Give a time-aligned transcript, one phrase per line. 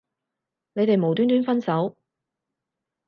[0.73, 1.95] 你哋無端端分手